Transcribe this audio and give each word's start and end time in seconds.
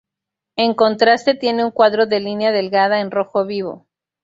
En 0.55 0.73
contraste 0.73 1.35
tiene 1.35 1.63
un 1.63 1.69
cuadro 1.69 2.07
de 2.07 2.19
línea 2.19 2.51
delgada 2.51 3.01
en 3.01 3.11
rojo 3.11 3.45
vivo. 3.45 3.85